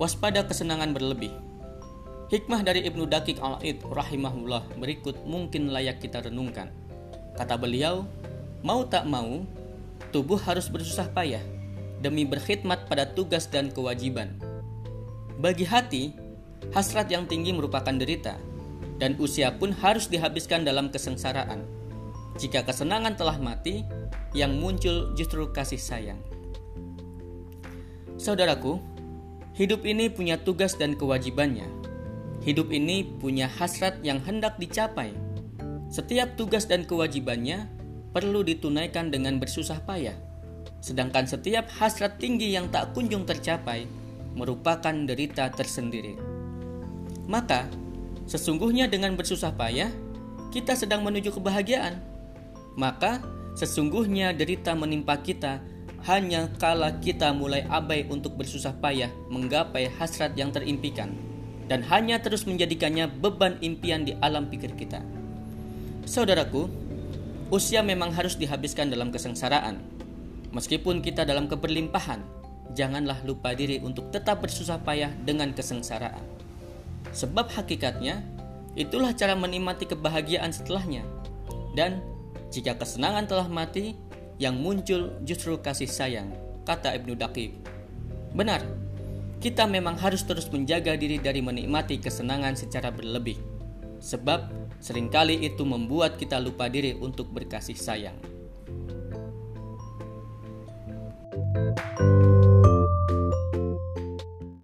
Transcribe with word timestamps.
Waspada 0.00 0.40
kesenangan 0.48 0.96
berlebih. 0.96 1.28
Hikmah 2.32 2.64
dari 2.64 2.88
Ibnu 2.88 3.04
Dakik 3.04 3.36
al-Id 3.36 3.84
rahimahullah 3.84 4.80
berikut 4.80 5.28
mungkin 5.28 5.68
layak 5.68 6.00
kita 6.00 6.24
renungkan. 6.24 6.72
Kata 7.36 7.60
beliau, 7.60 8.08
mau 8.64 8.88
tak 8.88 9.04
mau, 9.04 9.44
tubuh 10.08 10.40
harus 10.40 10.72
bersusah 10.72 11.12
payah 11.12 11.44
demi 12.00 12.24
berkhidmat 12.24 12.88
pada 12.88 13.12
tugas 13.12 13.44
dan 13.44 13.68
kewajiban. 13.68 14.40
Bagi 15.36 15.68
hati, 15.68 16.16
hasrat 16.72 17.12
yang 17.12 17.28
tinggi 17.28 17.52
merupakan 17.52 17.92
derita, 17.92 18.40
dan 18.96 19.20
usia 19.20 19.52
pun 19.52 19.68
harus 19.84 20.08
dihabiskan 20.08 20.64
dalam 20.64 20.88
kesengsaraan. 20.88 21.60
Jika 22.40 22.64
kesenangan 22.64 23.20
telah 23.20 23.36
mati, 23.36 23.84
yang 24.32 24.56
muncul 24.56 25.12
justru 25.12 25.44
kasih 25.52 25.76
sayang. 25.76 26.24
Saudaraku, 28.16 28.80
hidup 29.60 29.84
ini 29.84 30.08
punya 30.08 30.40
tugas 30.40 30.72
dan 30.80 30.96
kewajibannya. 30.96 31.68
Hidup 32.40 32.72
ini 32.72 33.04
punya 33.20 33.44
hasrat 33.44 34.00
yang 34.00 34.16
hendak 34.24 34.56
dicapai. 34.56 35.12
Setiap 35.92 36.32
tugas 36.40 36.64
dan 36.64 36.88
kewajibannya 36.88 37.68
perlu 38.16 38.40
ditunaikan 38.40 39.12
dengan 39.12 39.36
bersusah 39.36 39.84
payah. 39.84 40.16
Sedangkan 40.80 41.28
setiap 41.28 41.68
hasrat 41.76 42.16
tinggi 42.16 42.56
yang 42.56 42.72
tak 42.72 42.96
kunjung 42.96 43.28
tercapai 43.28 43.84
merupakan 44.32 44.96
derita 45.04 45.52
tersendiri. 45.52 46.16
Maka, 47.28 47.68
sesungguhnya 48.24 48.88
dengan 48.88 49.12
bersusah 49.12 49.52
payah, 49.52 49.92
kita 50.48 50.72
sedang 50.72 51.04
menuju 51.04 51.36
kebahagiaan. 51.36 52.00
Maka, 52.80 53.20
sesungguhnya 53.60 54.32
derita 54.32 54.72
menimpa 54.72 55.20
kita 55.20 55.60
hanya 56.08 56.48
kala 56.56 56.96
kita 57.02 57.32
mulai 57.36 57.68
abai 57.68 58.08
untuk 58.08 58.40
bersusah 58.40 58.72
payah 58.80 59.12
menggapai 59.28 59.92
hasrat 60.00 60.32
yang 60.32 60.48
terimpikan 60.48 61.12
dan 61.70 61.86
hanya 61.86 62.18
terus 62.18 62.48
menjadikannya 62.48 63.06
beban 63.06 63.60
impian 63.62 64.02
di 64.02 64.18
alam 64.18 64.50
pikir 64.50 64.74
kita. 64.74 65.04
Saudaraku, 66.02 66.66
usia 67.54 67.78
memang 67.84 68.10
harus 68.10 68.34
dihabiskan 68.34 68.90
dalam 68.90 69.14
kesengsaraan. 69.14 69.78
Meskipun 70.50 70.98
kita 70.98 71.22
dalam 71.22 71.46
keberlimpahan, 71.46 72.26
janganlah 72.74 73.22
lupa 73.22 73.54
diri 73.54 73.78
untuk 73.78 74.10
tetap 74.10 74.42
bersusah 74.42 74.82
payah 74.82 75.14
dengan 75.22 75.54
kesengsaraan. 75.54 76.26
Sebab 77.14 77.54
hakikatnya, 77.54 78.18
itulah 78.74 79.14
cara 79.14 79.38
menikmati 79.38 79.86
kebahagiaan 79.86 80.50
setelahnya. 80.50 81.06
Dan 81.78 82.02
jika 82.50 82.74
kesenangan 82.74 83.30
telah 83.30 83.46
mati, 83.46 83.94
yang 84.40 84.56
muncul 84.56 85.20
justru 85.20 85.60
kasih 85.60 85.86
sayang, 85.86 86.32
kata 86.64 86.96
Ibnu 86.96 87.12
Daqib. 87.12 87.60
Benar, 88.32 88.64
kita 89.36 89.68
memang 89.68 90.00
harus 90.00 90.24
terus 90.24 90.48
menjaga 90.48 90.96
diri 90.96 91.20
dari 91.20 91.44
menikmati 91.44 92.00
kesenangan 92.00 92.56
secara 92.56 92.88
berlebih. 92.88 93.36
Sebab 94.00 94.48
sering 94.80 95.12
kali 95.12 95.44
itu 95.44 95.60
membuat 95.68 96.16
kita 96.16 96.40
lupa 96.40 96.72
diri 96.72 96.96
untuk 96.96 97.28
berkasih 97.28 97.76
sayang. 97.76 98.16
thank 102.00 102.44
you 102.44 102.49